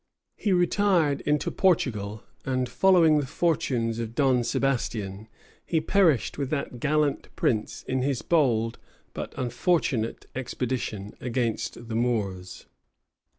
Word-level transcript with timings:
354 0.39 0.49
He 0.49 0.59
retired 0.97 1.21
into 1.27 1.51
Portugal; 1.51 2.23
and 2.43 2.67
following 2.67 3.19
the 3.19 3.27
fortunes 3.27 3.99
of 3.99 4.15
Don 4.15 4.43
Sebastian, 4.43 5.27
he 5.63 5.79
perished 5.79 6.39
with 6.39 6.49
that 6.49 6.79
gallant 6.79 7.27
prince 7.35 7.83
in 7.83 8.01
his 8.01 8.23
bold 8.23 8.79
but 9.13 9.31
unfortunate 9.37 10.25
expedition 10.33 11.13
against 11.21 11.87
the 11.87 11.95
Moors. 11.95 12.65